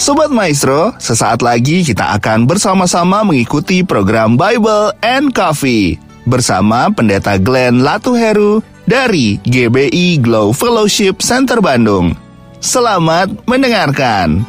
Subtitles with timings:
[0.00, 7.84] Sobat Maestro, sesaat lagi kita akan bersama-sama mengikuti program Bible and Coffee bersama Pendeta Glenn
[7.84, 12.16] Latuheru dari GBI Glow Fellowship Center Bandung.
[12.64, 14.40] Selamat mendengarkan.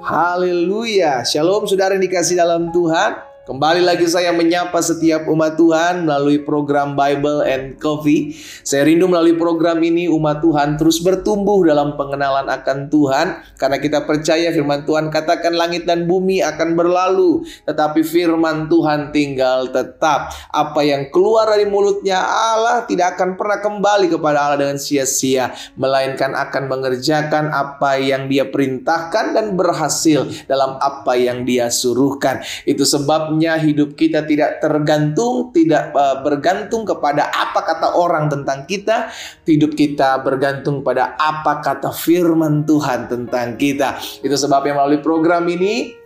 [0.00, 1.28] Haleluya.
[1.28, 3.29] Shalom saudara yang dikasih dalam Tuhan.
[3.40, 8.36] Kembali lagi saya menyapa setiap umat Tuhan melalui program Bible and Coffee.
[8.60, 13.40] Saya rindu melalui program ini umat Tuhan terus bertumbuh dalam pengenalan akan Tuhan.
[13.56, 17.40] Karena kita percaya firman Tuhan katakan langit dan bumi akan berlalu.
[17.64, 20.36] Tetapi firman Tuhan tinggal tetap.
[20.52, 25.56] Apa yang keluar dari mulutnya Allah tidak akan pernah kembali kepada Allah dengan sia-sia.
[25.80, 32.44] Melainkan akan mengerjakan apa yang dia perintahkan dan berhasil dalam apa yang dia suruhkan.
[32.68, 32.84] Itu
[33.30, 39.06] sebabnya hidup kita tidak tergantung, tidak uh, bergantung kepada apa kata orang tentang kita.
[39.46, 44.02] Hidup kita bergantung pada apa kata firman Tuhan tentang kita.
[44.26, 45.99] Itu sebabnya melalui program ini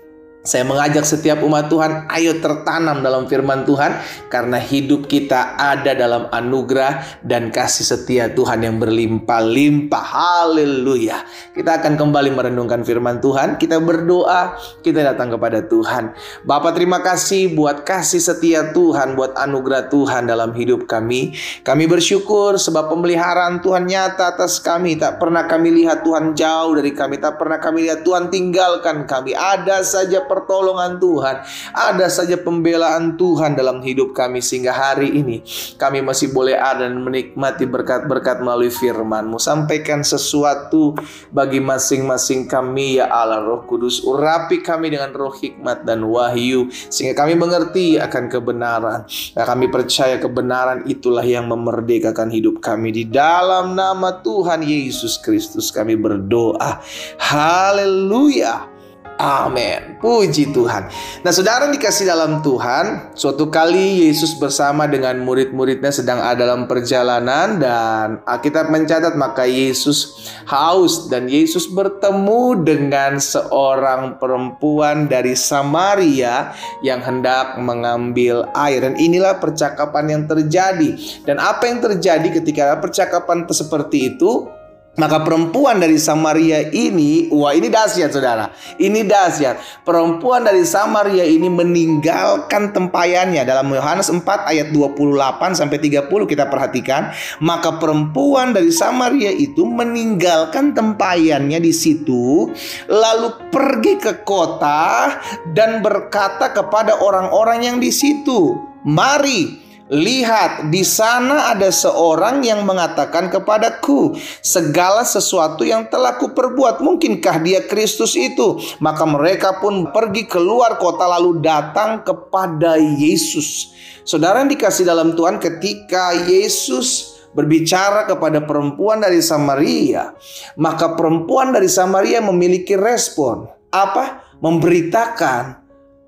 [0.44, 3.96] saya mengajak setiap umat Tuhan, ayo tertanam dalam firman Tuhan,
[4.28, 10.04] karena hidup kita ada dalam anugerah dan kasih setia Tuhan yang berlimpah-limpah.
[10.04, 11.24] Haleluya!
[11.56, 16.12] Kita akan kembali merenungkan firman Tuhan, kita berdoa, kita datang kepada Tuhan.
[16.44, 21.32] Bapak, terima kasih buat kasih setia Tuhan, buat anugerah Tuhan dalam hidup kami.
[21.64, 25.00] Kami bersyukur sebab pemeliharaan Tuhan nyata atas kami.
[25.00, 29.32] Tak pernah kami lihat Tuhan jauh dari kami, tak pernah kami lihat Tuhan tinggalkan kami.
[29.32, 31.36] Ada saja pertolongan Tuhan,
[31.70, 35.46] ada saja pembelaan Tuhan dalam hidup kami sehingga hari ini
[35.78, 39.38] kami masih boleh ada dan menikmati berkat-berkat melalui firman-Mu.
[39.38, 40.92] Sampaikan sesuatu
[41.32, 44.04] bagi masing-masing kami ya Allah Roh Kudus.
[44.04, 49.00] Urapi kami dengan roh hikmat dan wahyu sehingga kami mengerti akan kebenaran.
[49.08, 55.72] Nah, kami percaya kebenaran itulah yang memerdekakan hidup kami di dalam nama Tuhan Yesus Kristus
[55.72, 56.84] kami berdoa.
[57.16, 58.73] Haleluya.
[59.14, 60.02] Amin.
[60.02, 60.90] Puji Tuhan.
[61.22, 67.56] Nah, saudara dikasih dalam Tuhan, suatu kali Yesus bersama dengan murid-muridnya sedang ada dalam perjalanan
[67.62, 76.52] dan Alkitab mencatat maka Yesus haus dan Yesus bertemu dengan seorang perempuan dari Samaria
[76.82, 78.82] yang hendak mengambil air.
[78.82, 80.90] Dan inilah percakapan yang terjadi.
[81.22, 84.50] Dan apa yang terjadi ketika percakapan seperti itu?
[84.94, 88.54] Maka perempuan dari Samaria ini, wah ini dahsyat saudara.
[88.78, 89.82] Ini dahsyat.
[89.82, 97.10] Perempuan dari Samaria ini meninggalkan tempayannya dalam Yohanes 4 ayat 28 sampai 30 kita perhatikan.
[97.42, 102.46] Maka perempuan dari Samaria itu meninggalkan tempayannya di situ,
[102.86, 105.10] lalu pergi ke kota
[105.50, 108.54] dan berkata kepada orang-orang yang di situ,
[108.86, 117.44] "Mari Lihat, di sana ada seorang yang mengatakan kepadaku, segala sesuatu yang telah kuperbuat, mungkinkah
[117.44, 118.56] dia Kristus itu?
[118.80, 123.76] Maka mereka pun pergi keluar kota lalu datang kepada Yesus.
[124.08, 130.16] Saudara yang dikasih dalam Tuhan ketika Yesus berbicara kepada perempuan dari Samaria,
[130.56, 133.52] maka perempuan dari Samaria memiliki respon.
[133.68, 134.32] Apa?
[134.40, 135.60] Memberitakan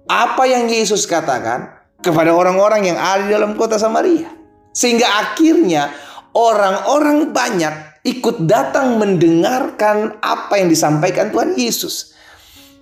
[0.08, 4.28] apa yang Yesus katakan kepada orang-orang yang ada di dalam kota Samaria.
[4.76, 5.88] Sehingga akhirnya
[6.36, 12.14] orang-orang banyak ikut datang mendengarkan apa yang disampaikan Tuhan Yesus.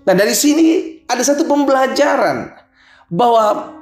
[0.04, 2.52] Nah dari sini ada satu pembelajaran
[3.08, 3.72] bahwa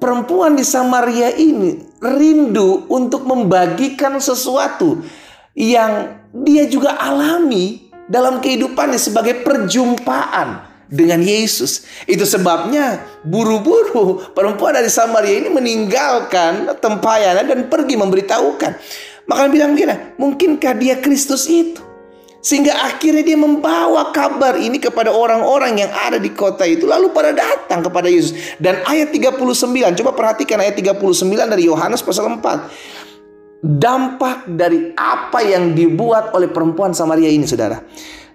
[0.00, 5.02] perempuan di Samaria ini rindu untuk membagikan sesuatu
[5.56, 11.86] yang dia juga alami dalam kehidupannya sebagai perjumpaan dengan Yesus.
[12.06, 18.72] Itu sebabnya buru-buru perempuan dari Samaria ini meninggalkan tempayannya dan pergi memberitahukan.
[19.26, 21.82] Maka bilang begini, mungkinkah dia Kristus itu?
[22.46, 26.86] Sehingga akhirnya dia membawa kabar ini kepada orang-orang yang ada di kota itu.
[26.86, 28.54] Lalu pada datang kepada Yesus.
[28.62, 33.66] Dan ayat 39, coba perhatikan ayat 39 dari Yohanes pasal 4.
[33.66, 37.82] Dampak dari apa yang dibuat oleh perempuan Samaria ini saudara.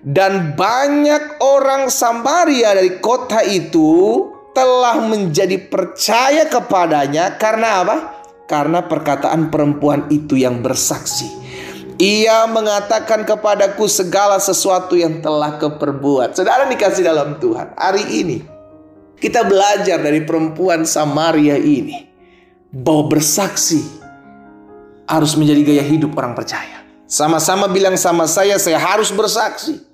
[0.01, 7.97] Dan banyak orang Samaria dari kota itu telah menjadi percaya kepadanya karena apa?
[8.49, 11.29] Karena perkataan perempuan itu yang bersaksi.
[12.01, 16.33] Ia mengatakan kepadaku segala sesuatu yang telah keperbuat.
[16.33, 17.77] Saudara dikasih dalam Tuhan.
[17.77, 18.37] Hari ini
[19.21, 22.09] kita belajar dari perempuan Samaria ini
[22.73, 23.85] bahwa bersaksi
[25.05, 26.81] harus menjadi gaya hidup orang percaya.
[27.05, 29.90] Sama-sama bilang sama saya, saya harus bersaksi.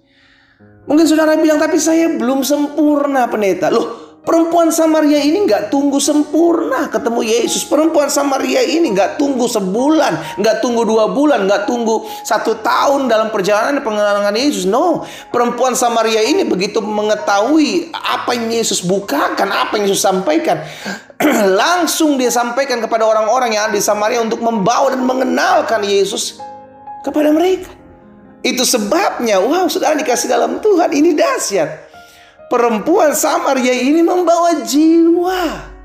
[0.87, 3.67] Mungkin saudara bilang, tapi saya belum sempurna pendeta.
[3.67, 7.63] Loh, Perempuan Samaria ini nggak tunggu sempurna ketemu Yesus.
[7.63, 13.31] Perempuan Samaria ini nggak tunggu sebulan, nggak tunggu dua bulan, nggak tunggu satu tahun dalam
[13.31, 14.67] perjalanan pengenalan Yesus.
[14.67, 20.59] No, perempuan Samaria ini begitu mengetahui apa yang Yesus bukakan, apa yang Yesus sampaikan,
[21.63, 26.35] langsung dia sampaikan kepada orang-orang yang ada di Samaria untuk membawa dan mengenalkan Yesus
[26.99, 27.76] kepada mereka.
[28.47, 31.87] Itu sebabnya, wow, sudah dikasih dalam Tuhan ini dahsyat
[32.51, 35.75] perempuan Samaria ini membawa jiwa.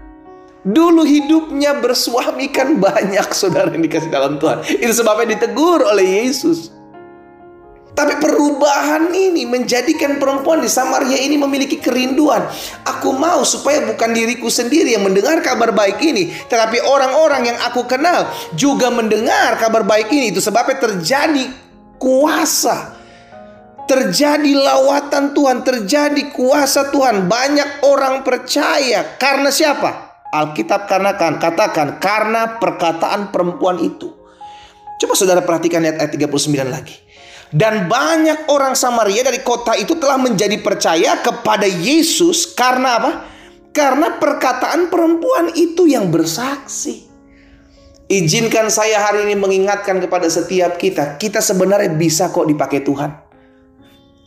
[0.62, 4.62] Dulu hidupnya bersuamikan banyak saudara yang dikasih dalam Tuhan.
[4.78, 6.70] Itu sebabnya ditegur oleh Yesus.
[7.92, 12.40] Tapi perubahan ini menjadikan perempuan di Samaria ini memiliki kerinduan.
[12.88, 17.84] Aku mau supaya bukan diriku sendiri yang mendengar kabar baik ini, tetapi orang-orang yang aku
[17.84, 20.32] kenal juga mendengar kabar baik ini.
[20.32, 21.61] Itu sebabnya terjadi
[22.02, 22.98] kuasa
[23.86, 27.30] terjadi lawatan Tuhan, terjadi kuasa Tuhan.
[27.30, 30.10] Banyak orang percaya karena siapa?
[30.32, 34.10] Alkitab karena kan katakan karena perkataan perempuan itu.
[34.98, 36.96] Coba saudara perhatikan ayat, ayat 39 lagi.
[37.52, 43.12] Dan banyak orang Samaria dari kota itu telah menjadi percaya kepada Yesus karena apa?
[43.76, 47.11] Karena perkataan perempuan itu yang bersaksi.
[48.12, 53.08] Izinkan saya hari ini mengingatkan kepada setiap kita, kita sebenarnya bisa kok dipakai Tuhan.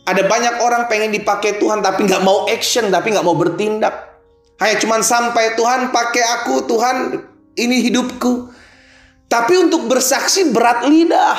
[0.02, 4.18] Ada banyak orang pengen dipakai Tuhan tapi nggak mau action, tapi nggak mau bertindak.
[4.58, 6.96] Hanya cuman sampai Tuhan pakai aku, Tuhan
[7.54, 8.50] ini hidupku.
[9.30, 11.38] Tapi untuk bersaksi berat lidah.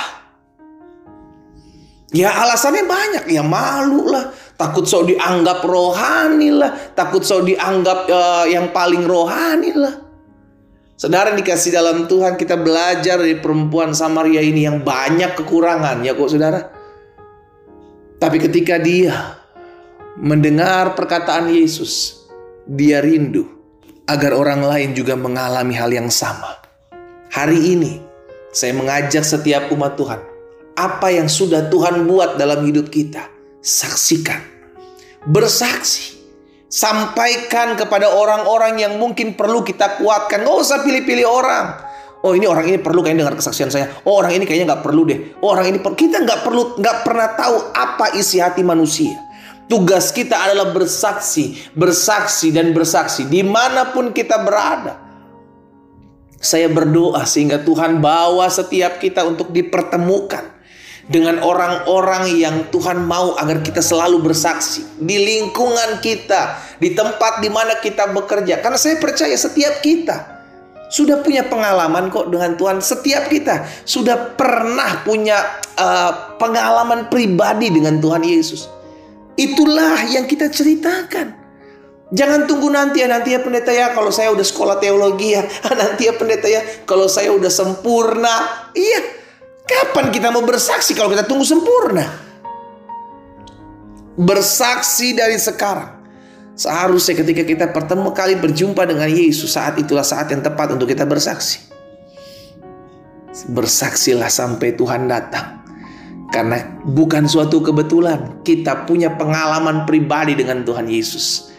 [2.16, 8.48] Ya alasannya banyak, ya malu lah, takut so dianggap rohani lah, takut so dianggap uh,
[8.48, 10.06] yang paling rohani lah.
[10.98, 16.26] Saudara dikasih dalam Tuhan kita belajar dari perempuan Samaria ini yang banyak kekurangan ya kok
[16.26, 16.74] saudara.
[18.18, 19.38] Tapi ketika dia
[20.18, 22.26] mendengar perkataan Yesus,
[22.66, 23.46] dia rindu
[24.10, 26.58] agar orang lain juga mengalami hal yang sama.
[27.30, 28.02] Hari ini,
[28.50, 30.18] saya mengajak setiap umat Tuhan,
[30.74, 33.30] apa yang sudah Tuhan buat dalam hidup kita,
[33.62, 34.42] saksikan,
[35.30, 36.17] bersaksi,
[36.68, 40.44] sampaikan kepada orang-orang yang mungkin perlu kita kuatkan.
[40.44, 41.66] Gak usah pilih-pilih orang.
[42.25, 43.94] Oh ini orang ini perlu kayaknya dengar kesaksian saya.
[44.04, 45.38] Oh orang ini kayaknya nggak perlu deh.
[45.40, 45.96] Oh orang ini perlu.
[45.96, 49.16] Kita nggak perlu nggak pernah tahu apa isi hati manusia.
[49.69, 54.98] Tugas kita adalah bersaksi, bersaksi dan bersaksi di mana pun kita berada.
[56.38, 60.56] Saya berdoa sehingga Tuhan bawa setiap kita untuk dipertemukan
[61.07, 67.48] dengan orang-orang yang Tuhan mau agar kita selalu bersaksi di lingkungan kita, di tempat di
[67.48, 68.59] mana kita bekerja.
[68.59, 70.38] Karena saya percaya setiap kita
[70.88, 72.83] sudah punya pengalaman kok dengan Tuhan.
[72.83, 75.39] Setiap kita sudah pernah punya
[75.80, 78.68] uh, pengalaman pribadi dengan Tuhan Yesus.
[79.39, 81.48] Itulah yang kita ceritakan.
[82.07, 85.44] Jangan tunggu nanti ya nanti ya pendeta ya kalau saya udah sekolah teologi ya
[85.75, 88.68] nanti ya pendeta ya kalau saya udah sempurna.
[88.71, 89.27] Iya,
[89.68, 92.08] kapan kita mau bersaksi kalau kita tunggu sempurna?
[94.18, 96.00] Bersaksi dari sekarang.
[96.58, 101.06] Seharusnya ketika kita pertama kali berjumpa dengan Yesus, saat itulah saat yang tepat untuk kita
[101.06, 101.62] bersaksi.
[103.54, 105.62] Bersaksilah sampai Tuhan datang.
[106.34, 111.54] Karena bukan suatu kebetulan, kita punya pengalaman pribadi dengan Tuhan Yesus.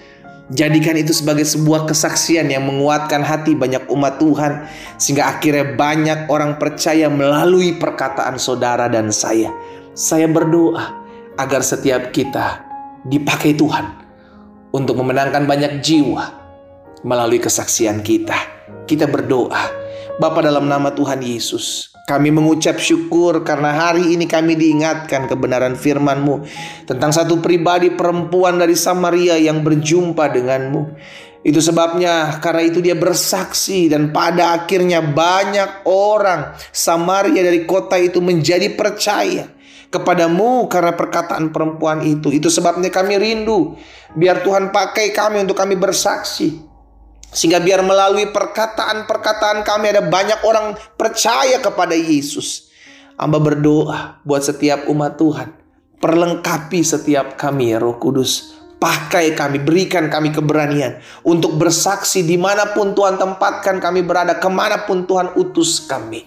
[0.49, 4.65] Jadikan itu sebagai sebuah kesaksian yang menguatkan hati banyak umat Tuhan,
[4.97, 9.53] sehingga akhirnya banyak orang percaya melalui perkataan saudara dan saya.
[9.93, 11.05] Saya berdoa
[11.37, 12.65] agar setiap kita
[13.05, 13.93] dipakai Tuhan
[14.73, 16.33] untuk memenangkan banyak jiwa
[17.05, 18.37] melalui kesaksian kita.
[18.89, 19.69] Kita berdoa,
[20.17, 26.49] Bapa dalam nama Tuhan Yesus, kami mengucap syukur karena hari ini kami diingatkan kebenaran firman-Mu
[26.89, 30.97] tentang satu pribadi perempuan dari Samaria yang berjumpa denganmu.
[31.45, 38.25] Itu sebabnya karena itu dia bersaksi dan pada akhirnya banyak orang Samaria dari kota itu
[38.25, 39.45] menjadi percaya
[39.93, 42.33] kepadamu karena perkataan perempuan itu.
[42.33, 43.77] Itu sebabnya kami rindu
[44.17, 46.68] Biar Tuhan pakai kami untuk kami bersaksi.
[47.29, 52.73] Sehingga biar melalui perkataan-perkataan kami ada banyak orang percaya kepada Yesus.
[53.19, 55.53] Amba berdoa buat setiap umat Tuhan.
[55.99, 58.57] Perlengkapi setiap kami ya Roh Kudus.
[58.79, 64.47] Pakai kami, berikan kami keberanian untuk bersaksi di mana pun Tuhan tempatkan kami berada, ke
[64.47, 66.23] mana pun Tuhan utus kami.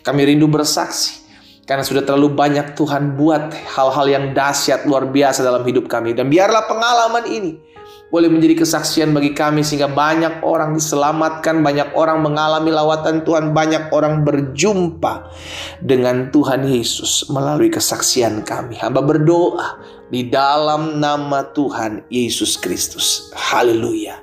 [0.00, 1.20] Kami rindu bersaksi
[1.68, 6.16] karena sudah terlalu banyak Tuhan buat hal-hal yang dahsyat luar biasa dalam hidup kami.
[6.16, 7.60] Dan biarlah pengalaman ini
[8.10, 13.94] boleh menjadi kesaksian bagi kami sehingga banyak orang diselamatkan, banyak orang mengalami lawatan Tuhan, banyak
[13.94, 15.30] orang berjumpa
[15.78, 18.76] dengan Tuhan Yesus melalui kesaksian kami.
[18.82, 19.78] Hamba berdoa
[20.10, 23.30] di dalam nama Tuhan Yesus Kristus.
[23.32, 24.18] Haleluya.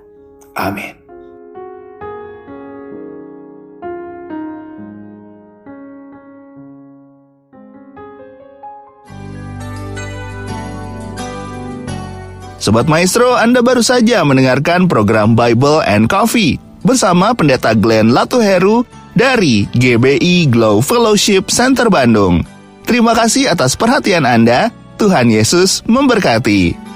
[0.59, 1.06] Amin.
[12.67, 18.83] Sobat Maestro, Anda baru saja mendengarkan program Bible and Coffee bersama Pendeta Glenn Latuheru
[19.15, 22.43] dari GBI Glow Fellowship Center Bandung.
[22.83, 24.67] Terima kasih atas perhatian Anda.
[24.99, 26.86] Tuhan Yesus memberkati.